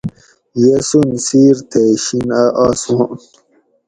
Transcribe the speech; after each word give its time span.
یسون 0.65 1.09
سیر 1.25 1.55
تے 1.69 1.83
شِن 2.03 2.27
آسمان 2.67 3.11